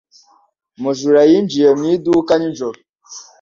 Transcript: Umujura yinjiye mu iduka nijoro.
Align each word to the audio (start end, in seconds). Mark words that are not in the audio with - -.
Umujura 0.77 1.21
yinjiye 1.29 1.69
mu 1.79 1.85
iduka 1.95 2.33
nijoro. 2.37 2.79